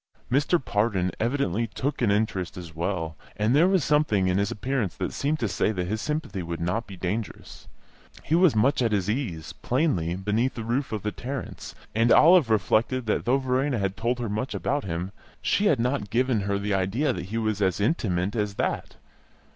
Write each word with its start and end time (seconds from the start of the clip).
Mr. 0.31 0.59
Pardon 0.59 1.11
evidently 1.19 1.67
took 1.67 2.01
an 2.01 2.09
interest 2.09 2.57
as 2.57 2.73
well, 2.73 3.15
and 3.37 3.55
there 3.55 3.67
was 3.67 3.83
something 3.83 4.27
in 4.27 4.39
his 4.39 4.49
appearance 4.49 4.95
that 4.95 5.13
seemed 5.13 5.37
to 5.37 5.47
say 5.47 5.71
that 5.71 5.85
his 5.85 6.01
sympathy 6.01 6.41
would 6.41 6.59
not 6.59 6.87
be 6.87 6.97
dangerous. 6.97 7.67
He 8.23 8.33
was 8.33 8.55
much 8.55 8.81
at 8.81 8.93
his 8.93 9.11
ease, 9.11 9.53
plainly, 9.53 10.15
beneath 10.15 10.55
the 10.55 10.63
roof 10.63 10.91
of 10.91 11.03
the 11.03 11.11
Tarrants, 11.11 11.75
and 11.93 12.11
Olive 12.11 12.49
reflected 12.49 13.05
that 13.05 13.25
though 13.25 13.37
Verena 13.37 13.77
had 13.77 13.95
told 13.95 14.17
her 14.17 14.27
much 14.27 14.55
about 14.55 14.85
him, 14.85 15.11
she 15.39 15.67
had 15.67 15.79
not 15.79 16.09
given 16.09 16.41
her 16.41 16.57
the 16.57 16.73
idea 16.73 17.13
that 17.13 17.25
he 17.25 17.37
was 17.37 17.61
as 17.61 17.79
intimate 17.79 18.35
as 18.35 18.55
that. 18.55 18.95